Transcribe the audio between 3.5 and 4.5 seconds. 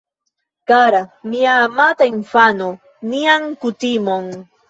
kutimon...